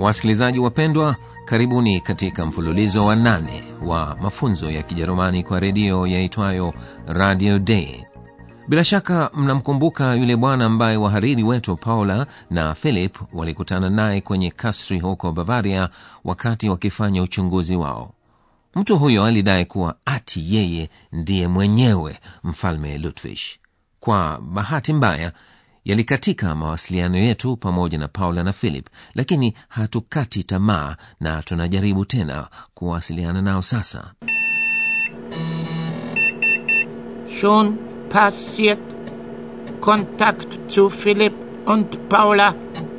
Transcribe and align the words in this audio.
Wasikilizaji 0.00 0.58
wapendwa, 0.58 1.16
karibuni 1.44 2.00
katika 2.00 2.46
mfululizo 2.46 3.06
wa 3.06 3.16
nane 3.16 3.62
wa 3.82 4.16
mafunzo 4.22 4.70
ya 4.70 4.82
Kijerumani 4.82 5.42
kwa 5.42 5.60
redio 5.60 6.06
yaitwayo 6.06 6.74
Radio 7.06 7.58
Day. 7.58 8.04
Bila 8.68 8.84
shaka 8.84 9.30
mnamkumbuka 9.34 10.14
yule 10.14 10.36
bwana 10.36 10.64
ambaye 10.64 10.96
wahariri 10.96 11.42
wetu 11.42 11.76
Paula 11.76 12.26
na 12.50 12.74
Philip 12.74 13.18
walikutana 13.32 13.90
naye 13.90 14.20
kwenye 14.20 14.50
kasri 14.50 15.00
huko 15.00 15.32
Bavaria 15.32 15.88
wakati 16.24 16.68
wakifanya 16.68 17.22
uchunguzi 17.22 17.76
wao. 17.76 18.12
Mtu 18.74 18.98
huyo 18.98 19.24
alidai 19.24 19.64
kuwa 19.64 19.94
ati 20.04 20.54
yeye 20.56 20.90
ndiye 21.12 21.48
mwenyewe 21.48 22.18
mfalme 22.44 22.98
Ludwig. 22.98 23.38
Kwa 24.00 24.40
bahati 24.40 24.92
mbaya 24.92 25.32
yalikatika 25.84 26.54
mawasiliano 26.54 27.18
yetu 27.18 27.56
pamoja 27.56 27.98
na 27.98 28.08
Paula 28.08 28.42
na 28.44 28.52
Philip, 28.52 28.86
lakini 29.14 29.54
hatukati 29.68 30.42
tamaa 30.42 30.96
na 31.20 31.42
tunajaribu 31.42 32.04
tena 32.04 32.48
kuwasiliana 32.74 33.42
nao 33.42 33.62
sasa. 33.62 34.12
Schon 37.40 37.76
passiert. 38.08 38.78
Kontakt 39.80 40.68
zu 40.68 40.90
philip 40.90 41.32
und 41.66 41.96
Paula 42.08 42.54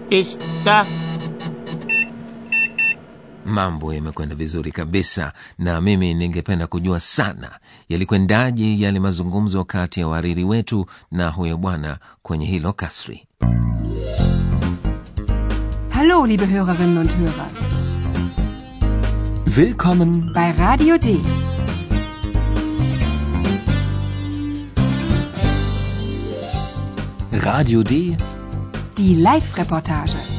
ist 0.09 0.41
da. 0.65 0.85
Mambo 3.45 3.93
yamekwenda 3.93 4.35
vizuri 4.35 4.71
kabisa, 4.71 5.33
na 5.57 5.81
mimi 5.81 6.13
ningependa 6.13 6.67
kujua 6.67 6.99
sana 6.99 7.51
yalikwendaje 7.89 8.79
yale 8.79 8.99
mazungumzo 8.99 9.63
kati 9.65 9.99
ya 9.99 10.07
wariri 10.07 10.43
wetu 10.43 10.85
na 11.11 11.29
huyo 11.29 11.57
bwana 11.57 11.97
kwenye 12.21 12.45
hilo 12.45 12.73
kasri. 12.73 13.27
Hallo, 15.89 16.25
liebe 16.27 16.45
Hörerinnen 16.45 16.97
und 16.97 17.11
Hörer, 17.11 17.47
Willkommen 19.57 20.33
bei 20.33 20.51
Radio 20.53 20.97
D. 20.97 21.19
Radio 27.31 27.83
D. 27.83 28.15
Die 28.97 29.13
Live-Reportage. 29.15 30.30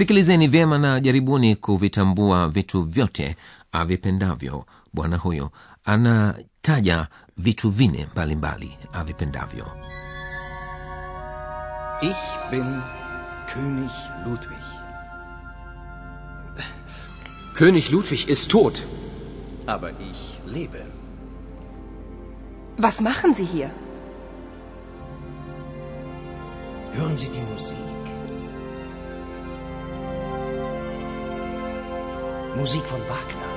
Sikilizeni 0.00 0.48
vyema 0.48 0.78
na 0.78 1.00
jaribuni 1.00 1.56
kuvitambua 1.56 2.48
vitu 2.48 2.82
vyote 2.82 3.36
avipendavyo. 3.72 4.64
Bwana 4.92 5.16
huyo 5.16 5.50
anataja 5.84 7.06
vitu 7.36 7.70
vine 7.70 8.08
mbalimbali 8.12 8.78
avipendavyo. 8.92 9.66
Ich 12.02 12.50
bin 12.50 12.80
König 13.54 13.90
Ludwig. 14.26 14.64
König 17.54 17.90
Ludwig 17.90 18.28
ist 18.28 18.50
tot. 18.50 18.82
Aber 19.66 19.90
ich 19.90 20.40
lebe. 20.46 20.86
Was 22.78 23.00
machen 23.00 23.34
Sie 23.34 23.44
hier? 23.44 23.70
Hören 26.96 27.16
Sie 27.16 27.28
die 27.28 27.52
Musik. 27.52 27.99
Musik 32.56 32.82
von 32.84 33.00
Wagner. 33.08 33.50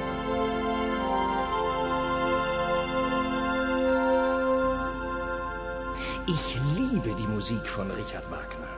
Ich 6.28 6.58
liebe 6.78 7.16
die 7.16 7.28
Musik 7.28 7.68
von 7.68 7.90
Richard 7.92 8.30
Wagner. 8.30 8.70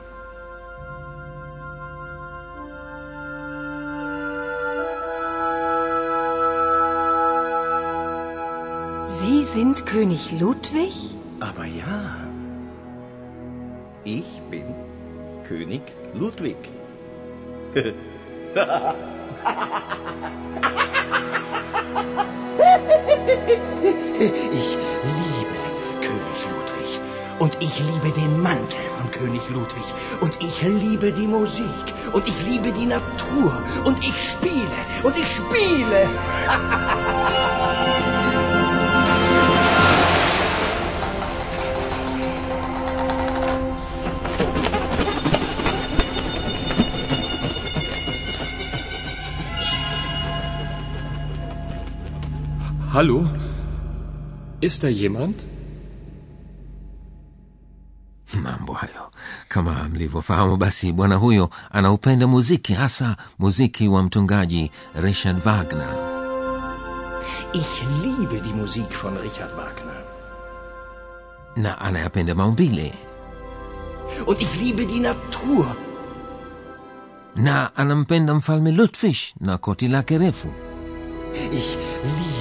Sie 9.04 9.44
sind 9.44 9.84
König 9.84 10.32
Ludwig? 10.40 11.14
Aber 11.40 11.66
ja, 11.66 12.16
ich 14.04 14.40
bin 14.50 14.74
König 15.44 15.82
Ludwig. 16.14 16.56
Ich 24.18 24.78
liebe 25.04 25.58
König 26.00 26.40
Ludwig. 26.50 27.00
Und 27.38 27.56
ich 27.60 27.78
liebe 27.78 28.10
den 28.12 28.40
Mantel 28.40 28.80
von 28.98 29.10
König 29.10 29.48
Ludwig. 29.50 29.84
Und 30.20 30.42
ich 30.42 30.62
liebe 30.62 31.12
die 31.12 31.26
Musik. 31.26 31.66
Und 32.12 32.26
ich 32.26 32.42
liebe 32.44 32.72
die 32.72 32.86
Natur. 32.86 33.62
Und 33.84 34.02
ich 34.02 34.30
spiele. 34.30 34.78
Und 35.02 35.16
ich 35.16 35.30
spiele. 35.30 36.08
Hallo? 52.96 53.28
Ist 54.60 54.82
da 54.82 54.88
jemand? 54.88 55.36
Mambo 58.42 58.72
hayo 58.72 59.10
kama 59.48 59.88
mlivyofahamu, 59.88 60.56
basi 60.56 60.92
bwana 60.92 61.16
huyo 61.16 61.50
anaupenda 61.70 62.26
muziki, 62.26 62.72
hasa 62.74 63.16
muziki 63.38 63.88
wa 63.88 64.02
mtungaji 64.02 64.70
Richard 65.02 65.42
Wagner. 65.44 65.96
Ich 67.52 67.82
liebe 68.02 68.40
die 68.40 68.52
Musik 68.52 68.92
von 69.02 69.16
Richard 69.18 69.52
Wagner. 69.56 69.96
na 71.56 71.78
anayapenda 71.80 72.34
maumbile 72.34 72.92
Und 74.26 74.40
ich 74.40 74.60
liebe 74.60 74.86
die 74.86 75.00
Natur. 75.00 75.76
na 77.36 77.76
anampenda 77.76 78.34
mfalme 78.34 78.72
Ludwig 78.72 79.16
na 79.40 79.58
koti 79.58 79.88
lake 79.88 80.18
refu. 80.18 80.48
Ich 81.52 81.76
liebe. 82.04 82.35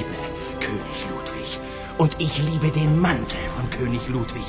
Und 1.97 2.15
ich 2.19 2.37
liebe 2.43 2.71
den 2.71 2.99
Mantel 2.99 3.39
von 3.55 3.69
König 3.69 4.07
Ludwig. 4.09 4.43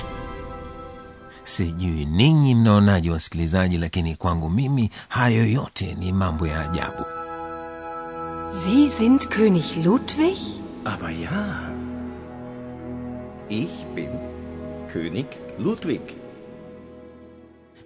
Sijui 1.45 2.05
ninyi 2.07 2.55
mnaonaje, 2.55 3.11
wasikilizaji, 3.11 3.79
lakini 3.79 4.15
kwangu 4.17 4.51
mimi 4.51 4.91
hayo 5.09 5.47
yote 5.47 5.95
ni 5.95 6.13
mambo 6.13 6.47
ya 6.47 6.61
ajabu. 6.71 7.05
Sie 8.65 8.89
sind 8.89 9.29
König 9.29 9.85
Ludwig? 9.85 10.39
Aber 10.85 11.11
ja, 11.11 11.71
ich 13.49 13.85
bin 13.95 14.09
König 14.93 15.27
Ludwig. 15.59 16.01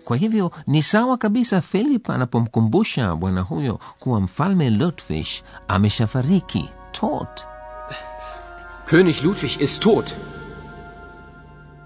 Kwa 0.05 0.17
hivyo 0.17 0.51
ni 0.67 0.83
sawa 0.83 1.17
kabisa 1.17 1.61
Philip 1.61 2.11
anapomkumbusha 2.11 3.15
bwana 3.17 3.41
huyo 3.41 3.79
kuwa 3.99 4.21
mfalme 4.21 4.71
Lutfish 4.71 5.43
ameshafariki 5.69 6.69
tot, 6.93 7.47
König 8.87 9.23
Ludwig 9.23 9.61
ist 9.61 9.81
tot. 9.83 10.15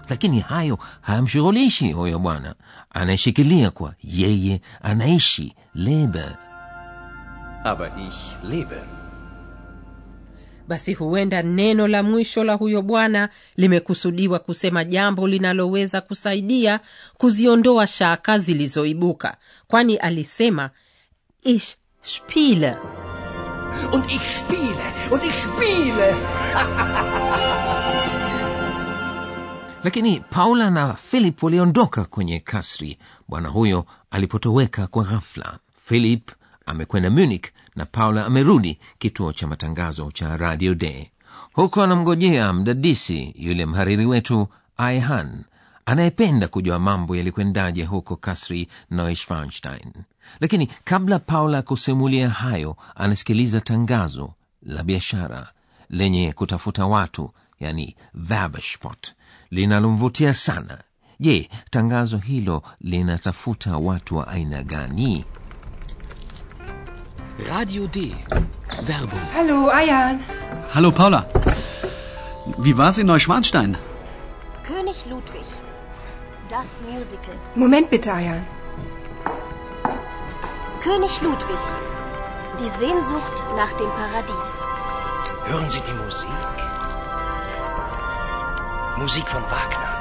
lakini 0.09 0.39
hayo 0.39 0.79
hayamshughulishi 1.01 1.91
huyo 1.91 2.19
bwana. 2.19 2.55
Anayeshikilia 2.89 3.71
kuwa 3.71 3.93
yeye 4.03 4.61
anaishi 4.81 5.53
lebe. 5.75 6.23
Aber 7.63 7.91
ich 8.07 8.49
lebe. 8.49 8.81
basi 10.67 10.93
huenda 10.93 11.41
neno 11.41 11.87
la 11.87 12.03
mwisho 12.03 12.43
la 12.43 12.53
huyo 12.53 12.81
bwana 12.81 13.29
limekusudiwa 13.57 14.39
kusema 14.39 14.83
jambo 14.83 15.27
linaloweza 15.27 16.01
kusaidia 16.01 16.79
kuziondoa 17.17 17.87
shaka 17.87 18.37
zilizoibuka 18.39 19.37
kwani 19.67 19.95
alisema 19.97 20.69
ich 21.43 21.75
spiele 22.01 22.75
Und 23.93 24.11
ich 24.11 24.21
spiele. 24.37 24.85
Und 25.11 25.23
ich 25.23 25.35
spiele. 25.35 26.15
lakini 29.85 30.19
paula 30.19 30.69
na 30.69 30.93
philip 30.93 31.43
waliondoka 31.43 32.05
kwenye 32.05 32.39
kasri 32.39 32.97
bwana 33.27 33.49
huyo 33.49 33.85
alipotoweka 34.11 34.87
kwa 34.87 35.03
ghafla 35.03 35.59
philip 35.85 36.31
amekwenda 36.65 37.09
munich 37.09 37.45
na 37.75 37.85
paula 37.85 38.25
amerudi 38.25 38.79
kituo 38.97 39.33
cha 39.33 39.47
matangazo 39.47 40.11
cha 40.11 40.37
radio 40.37 40.73
day 40.75 41.09
huko 41.53 41.83
anamngojea 41.83 42.53
mdadisi 42.53 43.33
yule 43.37 43.65
mhariri 43.65 44.05
wetu 44.05 44.47
aihan 44.77 45.43
anayependa 45.85 46.47
kujua 46.47 46.79
mambo 46.79 47.15
yalikwendaje 47.15 47.83
huko 47.85 48.15
kasri 48.15 48.67
neuschwanstein 48.91 49.93
lakini 50.39 50.67
kabla 50.83 51.19
paula 51.19 51.61
kusimulia 51.61 52.29
hayo 52.29 52.77
anasikiliza 52.95 53.61
tangazo 53.61 54.33
la 54.63 54.83
biashara 54.83 55.47
lenye 55.89 56.33
kutafuta 56.33 56.85
watu 56.85 57.31
yani 57.59 57.95
werbespot 58.29 59.13
linalomvutia 59.51 60.33
sana 60.33 60.77
je 61.19 61.49
tangazo 61.71 62.17
hilo 62.17 62.63
linatafuta 62.81 63.77
watu 63.77 64.17
wa 64.17 64.27
aina 64.27 64.63
gani 64.63 65.25
Radio 67.49 67.87
D. 67.87 68.15
Werbung. 68.87 69.19
Hallo, 69.33 69.71
Ayan. 69.71 70.19
Hallo 70.73 70.91
Paula. 70.91 71.25
Wie 72.59 72.73
war's 72.73 72.97
in 72.97 73.07
Neuschwanstein? 73.07 73.75
König 74.63 74.95
Ludwig. 75.09 75.45
Das 76.49 76.79
Musical. 76.81 77.35
Moment 77.55 77.89
bitte, 77.89 78.13
Ayan. 78.13 78.45
König 80.83 81.21
Ludwig. 81.21 81.61
Die 82.59 82.69
Sehnsucht 82.79 83.37
nach 83.55 83.73
dem 83.73 83.89
Paradies. 83.89 84.51
Hören 85.47 85.69
Sie 85.69 85.81
die 85.81 85.93
Musik? 85.93 86.29
Musik 88.97 89.27
von 89.27 89.43
Wagner. 89.43 89.91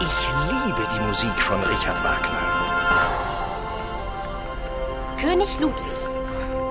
Ich 0.00 0.16
liebe 0.50 0.88
die 0.94 1.00
Musik 1.08 1.36
von 1.48 1.62
Richard 1.62 2.02
Wagner. 2.02 2.42
König 5.20 5.60
Ludwig. 5.60 5.98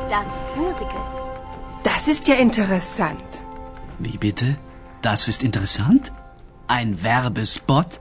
Das 0.10 0.46
Musical. 0.56 1.06
Das 1.84 2.08
ist 2.08 2.28
ja 2.28 2.36
interessant. 2.36 3.44
Wie 4.00 4.18
bitte? 4.18 4.58
Das 5.02 5.28
ist 5.28 5.44
interessant? 5.44 6.12
Ein 6.68 6.98
Werbespot? 7.04 8.00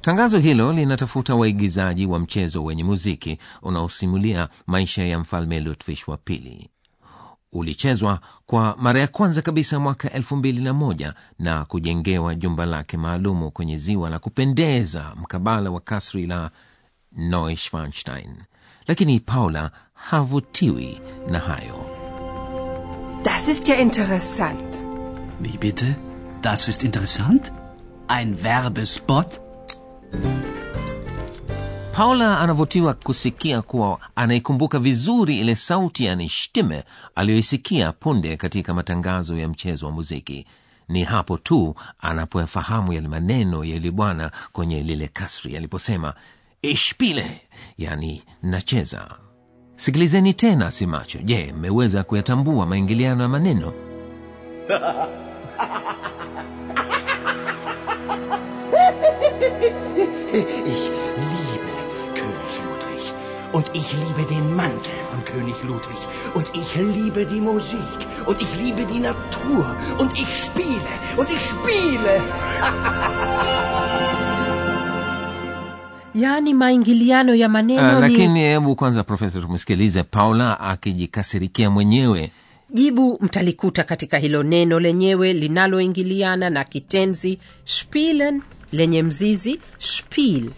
tangazo 0.00 0.38
hilo 0.38 0.72
linatafuta 0.72 1.34
waigizaji 1.34 2.06
wa 2.06 2.18
mchezo 2.18 2.64
wenye 2.64 2.84
muziki 2.84 3.38
unaosimulia 3.62 4.48
maisha 4.66 5.04
ya 5.04 5.18
mfalme 5.18 5.60
lutfish 5.60 6.08
wa 6.08 6.16
pili. 6.16 6.70
Ulichezwa 7.52 8.20
kwa 8.46 8.76
mara 8.78 9.00
ya 9.00 9.06
kwanza 9.08 9.42
kabisa 9.42 9.78
mwaka 9.80 10.10
elfu 10.12 10.36
mbili 10.36 10.62
na 10.62 10.72
moja 10.74 11.14
na 11.38 11.64
kujengewa 11.64 12.34
jumba 12.34 12.66
lake 12.66 12.96
maalumu 12.96 13.50
kwenye 13.50 13.76
ziwa 13.76 14.10
la 14.10 14.18
kupendeza 14.18 15.14
mkabala 15.16 15.70
wa 15.70 15.80
kasri 15.80 16.26
la 16.26 16.50
neuschwanstein. 17.12 18.36
Lakini 18.86 19.20
paula 19.20 19.70
havutiwi 19.94 21.00
na 21.30 21.38
hayo 21.38 21.93
Das 23.24 23.48
ist 23.48 23.68
ja 23.68 23.74
interessant. 23.74 24.82
Wie 25.40 25.56
bitte? 25.58 25.94
Das 26.42 26.68
ist 26.68 26.82
interessant? 26.82 27.52
Ein 28.08 28.42
Werbespot? 28.42 29.40
paula 31.96 32.40
anavutiwa 32.40 32.94
kusikia 32.94 33.62
kuwa 33.62 33.98
anaikumbuka 34.16 34.78
vizuri 34.78 35.40
ile 35.40 35.54
sauti 35.56 36.04
yani 36.04 36.28
shtime 36.28 36.84
aliyoisikia 37.14 37.92
punde 37.92 38.36
katika 38.36 38.74
matangazo 38.74 39.36
ya 39.38 39.48
mchezo 39.48 39.86
wa 39.86 39.92
muziki 39.92 40.46
ni 40.88 41.04
hapo 41.04 41.38
tu 41.38 41.74
anapoyafahamu 42.00 42.92
yale 42.92 43.08
maneno 43.08 43.64
ya 43.64 43.74
yule 43.74 43.90
bwana 43.90 44.30
kwenye 44.52 44.82
lile 44.82 45.08
kasri 45.08 45.56
aliposema 45.56 46.14
ishpile 46.62 47.40
yani 47.78 48.22
nacheza 48.42 49.08
sikilizeni 49.76 50.34
tena 50.34 50.70
simacho 50.70 51.18
je 51.24 51.52
mmeweza 51.52 52.04
kuyatambua 52.04 52.66
maingiliano 52.66 53.22
ya 53.22 53.28
maneno 53.28 53.72
Ich 60.34 60.90
liebe 61.16 61.74
König 62.14 62.54
Ludwig. 62.64 63.14
Und 63.52 63.70
ich 63.72 63.92
liebe 63.92 64.24
den 64.28 64.56
Mantel 64.56 64.98
von 65.10 65.24
König 65.24 65.62
Ludwig. 65.62 65.98
Und 66.34 66.50
ich 66.54 66.74
liebe 66.74 67.24
die 67.26 67.40
Musik. 67.40 67.78
Und 68.26 68.42
ich 68.42 68.56
liebe 68.56 68.84
die 68.84 68.98
Natur. 68.98 69.76
Und 69.98 70.12
ich 70.18 70.44
spiele. 70.44 70.92
Und 71.16 71.30
ich 71.30 71.40
spiele. 71.40 72.22
yaani 76.14 76.54
maingiliano 76.54 77.34
ya 77.34 77.48
maneno 77.48 77.88
uh, 77.88 77.94
ni 77.94 78.00
lakini 78.00 78.40
hebu 78.40 78.76
kwanza 78.76 79.04
profesa 79.04 79.40
tumsikilize 79.40 80.02
paula 80.02 80.60
akijikasirikia 80.60 81.70
mwenyewe 81.70 82.30
jibu 82.70 83.18
mtalikuta 83.20 83.84
katika 83.84 84.18
hilo 84.18 84.42
neno 84.42 84.80
lenyewe 84.80 85.32
linaloingiliana 85.32 86.50
na 86.50 86.64
kitenzi 86.64 87.38
spielen 87.64 88.42
lenye 88.72 89.02
mzizi 89.02 89.60
spiel 89.78 90.50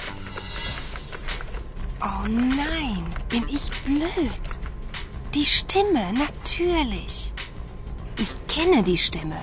Oh 2.01 2.29
nein, 2.29 3.03
bin 3.31 3.43
ich 3.49 3.71
blöd. 3.87 4.41
Die 5.35 5.45
Stimme, 5.45 6.13
natürlich. 6.13 7.33
Ich 8.19 8.37
kenne 8.47 8.83
die 8.83 8.99
Stimme. 8.99 9.37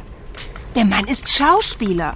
Der 0.75 0.86
Mann 0.86 1.07
ist 1.07 1.27
Schauspieler. 1.27 2.15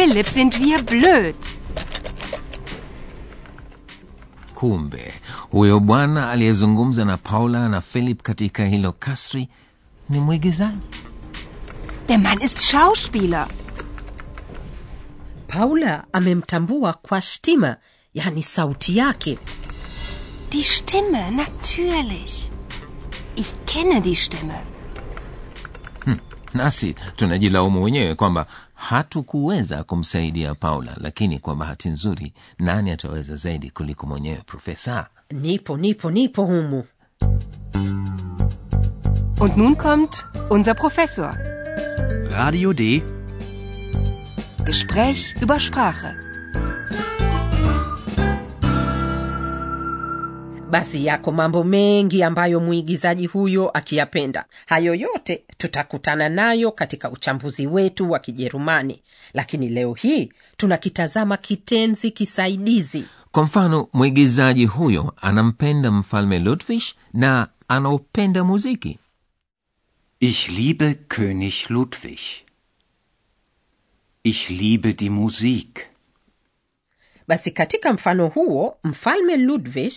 Philipp, 0.00 0.28
sind 0.28 0.54
wir 0.58 0.82
blöd. 0.82 1.36
kumbe 4.54 5.14
huyo 5.50 5.80
bwana 5.80 6.30
aliyezungumza 6.30 7.04
na 7.04 7.16
paula 7.16 7.68
na 7.68 7.80
philip 7.80 8.22
katika 8.22 8.66
hilo 8.66 8.92
kasri 8.92 9.48
ni 10.08 10.20
mwigizaji 10.20 10.78
Der 12.08 12.18
Mann 12.18 12.42
ist 12.42 12.60
Schauspieler. 12.60 13.46
paula 15.48 16.04
amemtambua 16.12 16.92
kwa 16.92 17.22
stima 17.22 17.76
yani 18.14 18.42
sauti 18.42 18.96
yake 18.98 19.38
Die 20.50 20.62
Stimme, 20.64 21.30
natürlich. 21.30 22.50
Ich 23.36 23.54
kenne 23.66 24.00
die 24.00 24.16
Stimme. 24.16 24.54
nasi 26.54 26.94
tunajilaumu 27.16 27.82
wenyewe 27.84 28.14
kwamba 28.14 28.46
hatukuweza 28.80 29.84
kumsaidia 29.84 30.54
paula 30.54 30.96
lakini 31.00 31.38
kwa 31.38 31.56
bahati 31.56 31.88
nzuri 31.88 32.32
nani 32.58 32.90
ataweza 32.90 33.36
zaidi 33.36 33.70
kuliko 33.70 34.06
mwenyewe 34.06 34.42
profesa 34.46 35.06
nipo 35.30 35.76
nipo 35.76 36.10
nipo 36.10 36.44
humu 36.44 36.84
Und 39.40 39.56
nun 39.56 39.74
kommt 39.76 40.24
unser 40.50 40.74
Professor. 40.76 41.34
Radio 42.30 42.72
D. 42.72 43.02
Gespräch 44.64 45.34
über 45.42 45.60
Sprache. 45.60 46.14
Basi 50.70 51.06
yako 51.06 51.32
mambo 51.32 51.64
mengi 51.64 52.22
ambayo 52.22 52.60
mwigizaji 52.60 53.26
huyo 53.26 53.68
akiyapenda 53.70 54.44
hayo 54.66 54.94
yote 54.94 55.44
tutakutana 55.58 56.28
nayo 56.28 56.72
katika 56.72 57.10
uchambuzi 57.10 57.66
wetu 57.66 58.10
wa 58.10 58.18
kijerumani 58.18 59.02
lakini 59.34 59.68
leo 59.68 59.94
hii 59.94 60.32
tunakitazama 60.56 61.36
kitenzi 61.36 62.10
kisaidizi 62.10 63.04
kwa 63.32 63.42
mfano 63.42 63.88
mwigizaji 63.92 64.66
huyo 64.66 65.14
anampenda 65.20 65.90
mfalme 65.90 66.38
ludwig 66.38 66.82
na 67.12 67.48
anaopenda 67.68 68.44
muziki 68.44 68.98
Ich 70.22 70.48
liebe 70.48 70.94
König 71.08 71.54
Ludwig. 71.70 72.18
Ich 74.22 74.50
liebe 74.50 74.92
die 74.92 75.10
Musik. 75.10 75.86
basi 77.28 77.50
katika 77.50 77.92
mfano 77.92 78.28
huo 78.28 78.76
mfalme 78.84 79.36
ludwig 79.36 79.92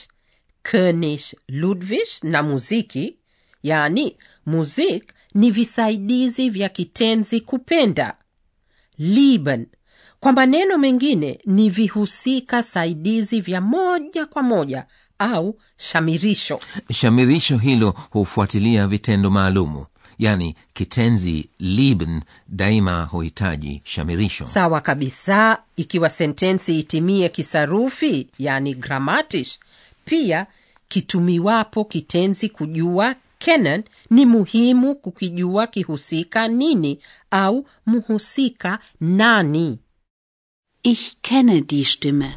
könig 0.63 1.21
ludwig 1.47 2.07
na 2.23 2.43
muziki 2.43 3.15
yaani 3.63 4.17
muzik 4.45 5.03
ni 5.33 5.51
visaidizi 5.51 6.49
vya 6.49 6.69
kitenzi 6.69 7.41
kupenda. 7.41 8.15
Lieben. 8.97 9.65
Kwa 10.19 10.31
maneno 10.31 10.77
mengine 10.77 11.39
ni 11.45 11.69
vihusika 11.69 12.63
saidizi 12.63 13.41
vya 13.41 13.61
moja 13.61 14.25
kwa 14.25 14.43
moja 14.43 14.85
au 15.19 15.59
shamirisho. 15.77 16.59
Shamirisho 16.93 17.57
hilo 17.57 17.89
hufuatilia 18.09 18.87
vitendo 18.87 19.29
maalumu 19.31 19.85
yani 20.19 20.55
kitenzi 20.73 21.49
lieben 21.59 22.21
daima 22.47 23.03
huhitaji 23.03 23.81
shamirisho. 23.83 24.45
Sawa 24.45 24.81
kabisa 24.81 25.57
ikiwa 25.77 26.09
sentensi 26.09 26.79
itimie 26.79 27.29
kisarufi 27.29 28.27
yani 28.39 28.75
gramatisch 28.75 29.59
pia 30.05 30.47
kitumiwapo 30.87 31.85
kitenzi 31.85 32.49
kujua 32.49 33.15
kenan 33.39 33.83
ni 34.09 34.25
muhimu 34.25 34.95
kukijua 34.95 35.67
kihusika 35.67 36.47
nini 36.47 36.99
au 37.31 37.67
mhusika 37.85 38.79
nani 38.99 39.79
Ich 40.85 41.15
kenne 41.21 41.61
die 41.61 41.85
Stimme. 41.85 42.35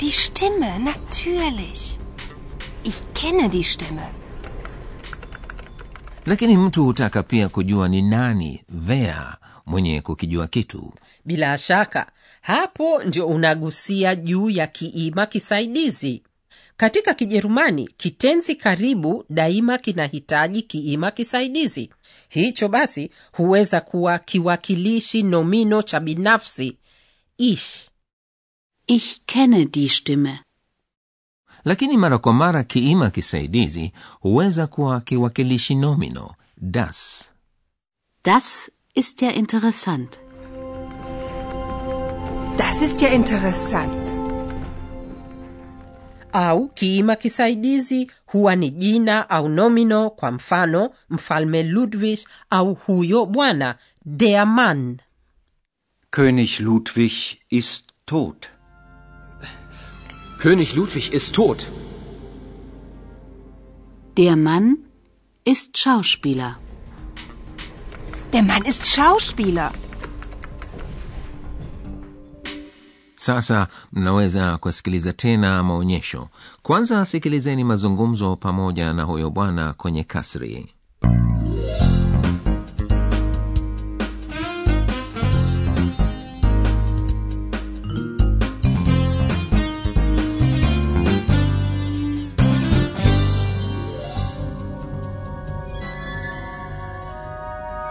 Die 0.00 0.10
Stimme, 0.10 0.78
natürlich. 0.80 1.98
Ich 2.84 3.14
kenne 3.14 3.48
die 3.48 3.62
Stimme. 3.62 4.21
Lakini 6.26 6.56
mtu 6.56 6.84
hutaka 6.84 7.22
pia 7.22 7.48
kujua 7.48 7.88
ni 7.88 8.02
nani 8.02 8.64
vea 8.68 9.36
mwenye 9.66 10.00
kukijua 10.00 10.46
kitu. 10.46 10.92
Bila 11.24 11.58
shaka 11.58 12.12
hapo 12.40 13.02
ndio 13.02 13.26
unagusia 13.26 14.14
juu 14.14 14.50
ya 14.50 14.66
kiima 14.66 15.26
kisaidizi. 15.26 16.22
Katika 16.76 17.14
kijerumani 17.14 17.88
kitenzi 17.96 18.56
karibu 18.56 19.24
daima 19.30 19.78
kinahitaji 19.78 20.62
kiima 20.62 21.10
kisaidizi. 21.10 21.90
Hicho 22.28 22.68
basi 22.68 23.10
huweza 23.32 23.80
kuwa 23.80 24.18
kiwakilishi 24.18 25.22
nomino 25.22 25.82
cha 25.82 26.00
binafsi. 26.00 26.76
Ich. 27.38 27.64
Ich 28.86 29.20
kenne 29.26 29.64
die 29.64 29.88
Stimme. 29.88 30.38
Lakini 31.64 31.96
mara 31.96 32.18
kwa 32.18 32.32
mara 32.32 32.64
kiima 32.64 33.10
kisaidizi 33.10 33.92
huweza 34.20 34.66
kuwa 34.66 35.00
kiwakilishi 35.00 35.74
nomino 35.74 36.34
das 36.56 37.28
Das 38.24 38.70
ist 38.94 39.22
ja 39.22 39.32
interessant. 39.34 40.20
Das 42.56 42.82
ist 42.82 43.02
ja 43.02 43.12
interessant. 43.14 44.08
au 46.32 46.68
kiima 46.68 47.16
kisaidizi 47.16 48.10
huwa 48.26 48.56
ni 48.56 48.70
jina 48.70 49.30
au 49.30 49.48
nomino 49.48 50.10
kwa 50.10 50.30
mfano 50.32 50.90
mfalme 51.10 51.62
ludwig 51.62 52.18
au 52.50 52.74
huyo 52.74 53.26
bwana 53.26 53.76
der 54.04 54.46
mann 54.46 54.96
König 56.10 56.60
Ludwig 56.60 57.12
ist 57.50 57.84
tot. 58.04 58.46
König 60.42 60.74
Ludwig 60.74 61.12
ist 61.12 61.34
tot. 61.36 61.68
Der 64.16 64.36
Mann 64.36 64.78
ist 65.44 65.78
Schauspieler. 65.78 66.56
Der 68.32 68.42
Mann 68.42 68.64
ist 68.64 68.84
Schauspieler. 68.86 69.70
sasa 73.16 73.68
mnaweza 73.92 74.58
kusikiliza 74.58 75.12
tena 75.12 75.62
maonyesho 75.62 76.28
kwanza 76.62 77.04
sikilizeni 77.04 77.64
mazungumzo 77.64 78.36
pamoja 78.36 78.92
na 78.92 79.02
huyo 79.02 79.30
bwana 79.30 79.72
kwenye 79.72 80.04
kasri 80.04 80.74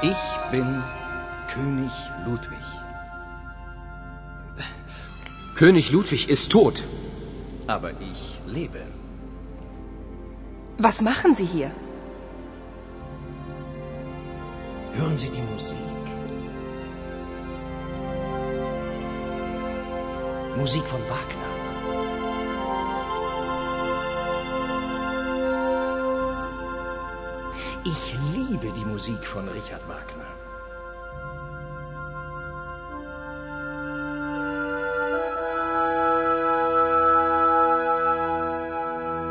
Ich 0.04 0.18
bin 0.52 0.82
König 1.54 1.92
Ludwig. 2.26 2.66
König 5.54 5.92
Ludwig 5.92 6.28
ist 6.28 6.52
tot. 6.52 6.84
Aber 7.68 7.92
ich 8.02 8.40
lebe. 8.48 8.82
Was 10.80 11.02
machen 11.02 11.36
Sie 11.36 11.46
hier? 11.46 11.70
Hören 14.96 15.18
Sie 15.20 15.30
die 15.30 15.46
Musik. 15.54 15.78
Musik 20.58 20.86
von 20.86 21.02
Wagner. 21.02 21.41
Ich 27.84 28.16
liebe 28.36 28.72
die 28.78 28.86
Musik 28.86 29.26
von 29.26 29.50
Richard 29.50 29.82
Wagner. 29.88 30.28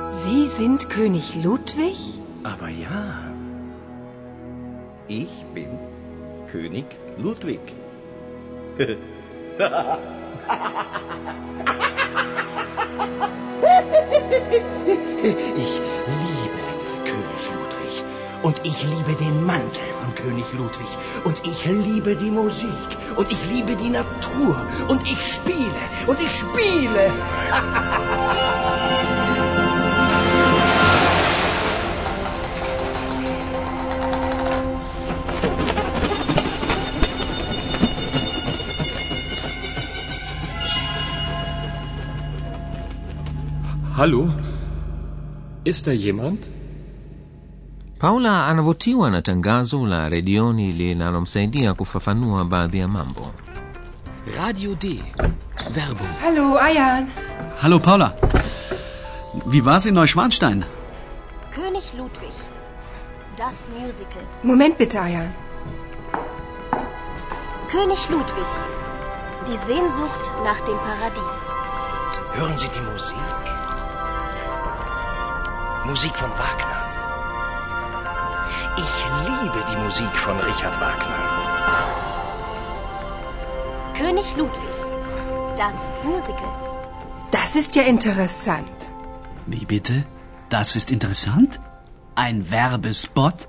Sie 0.08 0.48
sind 0.48 0.90
König 0.90 1.36
Ludwig? 1.36 2.18
Aber 2.42 2.68
ja, 2.68 3.14
ich 5.06 5.44
bin 5.54 5.78
König 6.48 6.86
Ludwig. 7.18 7.60
ich 18.70 18.84
liebe 18.84 19.14
den 19.14 19.44
Mantel 19.44 19.82
von 20.00 20.14
König 20.14 20.46
Ludwig. 20.52 20.90
Und 21.24 21.36
ich 21.44 21.66
liebe 21.66 22.14
die 22.14 22.30
Musik. 22.30 22.90
Und 23.16 23.30
ich 23.30 23.42
liebe 23.52 23.74
die 23.74 23.90
Natur. 23.90 24.66
Und 24.88 25.02
ich 25.12 25.20
spiele. 25.34 25.82
Und 26.06 26.18
ich 26.20 26.32
spiele. 26.42 27.12
Hallo? 43.96 44.30
Ist 45.64 45.86
da 45.86 45.92
jemand? 45.92 46.59
Paula 48.00 48.46
anavutiwa 48.46 49.10
na 49.10 49.22
tangazo 49.22 49.86
la 49.86 50.08
redioni 50.08 50.72
linalomsaidia 50.72 51.74
kufafanua 51.74 52.44
baadhi 52.44 52.78
ya 52.78 52.88
mambo 52.88 53.32
Radio 54.36 54.74
D. 54.74 55.02
Werbung. 55.74 56.08
Hallo, 56.22 56.58
Ayan. 56.60 57.08
Hallo 57.62 57.78
Paula. 57.78 58.12
Wie 59.46 59.60
war's 59.64 59.86
in 59.86 59.94
Neuschwanstein? 59.94 60.64
König 61.54 61.94
Ludwig. 61.98 62.32
Das 63.36 63.68
Musical. 63.78 64.22
Moment 64.42 64.78
bitte, 64.78 65.00
Ayan. 65.00 65.32
König 67.72 68.10
Ludwig. 68.10 68.46
Die 69.48 69.56
Sehnsucht 69.66 70.32
nach 70.44 70.60
dem 70.60 70.78
Paradies. 70.78 71.38
Hören 72.34 72.56
Sie 72.56 72.68
die 72.68 72.92
Musik. 72.92 73.16
Musik 75.86 76.16
von 76.16 76.30
Wagner. 76.30 76.79
Ich 78.82 78.94
liebe 79.28 79.60
die 79.70 79.78
Musik 79.84 80.14
von 80.24 80.36
Richard 80.48 80.76
Wagner. 80.80 81.20
König 83.98 84.36
Ludwig. 84.36 84.76
Das 85.62 85.78
Musical. 86.04 86.52
Das 87.30 87.56
ist 87.60 87.76
ja 87.76 87.82
interessant. 87.82 88.90
Wie 89.46 89.64
bitte? 89.66 90.04
Das 90.48 90.76
ist 90.76 90.90
interessant? 90.90 91.60
Ein 92.14 92.50
Werbespot? 92.50 93.48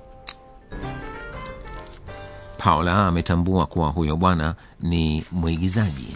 paula 2.58 3.08
ametambua 3.08 3.66
kuwa 3.66 3.90
huyo 3.90 4.18
bwana 4.18 4.56
ni 4.80 5.26
mwigizaji 5.32 6.16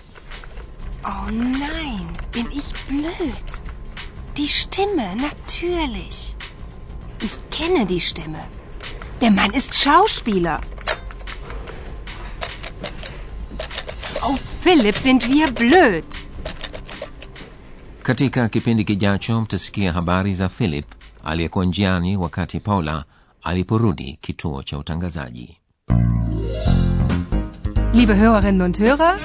Oh 1.03 1.31
nein, 1.31 2.05
bin 2.31 2.48
ich 2.51 2.74
blöd. 2.89 3.45
Die 4.38 4.48
Stimme, 4.48 5.15
natürlich. 5.15 6.36
Ich 7.22 7.36
kenne 7.50 7.86
die 7.86 8.01
Stimme. 8.01 8.39
Der 9.22 9.31
Mann 9.31 9.51
ist 9.51 9.74
Schauspieler. 9.74 10.62
Oh, 14.22 14.38
Philipp, 14.62 14.98
sind 14.98 15.27
wir 15.29 15.51
blöd. 15.51 16.05
katika 18.03 18.50
kipindi 18.50 18.84
kijacho 18.84 19.41
mtasikia 19.41 19.91
habari 19.93 20.34
za 20.34 20.50
philip 20.50 20.86
aliyekuwa 21.24 21.65
njiani 21.65 22.17
wakati 22.17 22.60
paula 22.60 23.03
aliporudi 23.43 24.17
kituo 24.22 24.63
cha 24.63 24.77
utangazaji 24.77 25.57
Liebe 27.93 28.15
Hörerinnen 28.15 28.62
und 28.62 28.79
Hörer, 28.79 29.15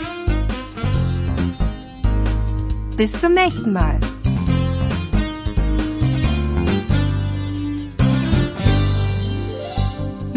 bis 2.97 3.20
zum 3.20 3.32
nächsten 3.35 3.73
Mal. 3.73 3.99